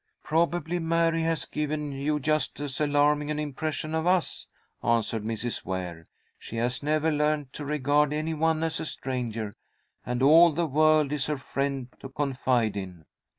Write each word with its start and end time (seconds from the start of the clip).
"Probably 0.23 0.79
Mary 0.79 1.21
has 1.21 1.45
given 1.45 1.91
you 1.91 2.19
just 2.19 2.59
as 2.59 2.81
alarming 2.81 3.29
an 3.29 3.37
impression 3.37 3.93
of 3.93 4.07
us," 4.07 4.47
answered 4.83 5.23
Mrs. 5.23 5.63
Ware. 5.63 6.07
"She 6.39 6.55
has 6.55 6.81
never 6.81 7.11
learned 7.11 7.53
to 7.53 7.65
regard 7.65 8.11
any 8.11 8.33
one 8.33 8.63
as 8.63 8.79
a 8.79 8.85
stranger, 8.87 9.53
and 10.03 10.23
all 10.23 10.53
the 10.53 10.65
world 10.65 11.11
is 11.11 11.27
her 11.27 11.37
friend 11.37 11.89
to 11.99 12.09
confide 12.09 12.75
in." 12.75 13.05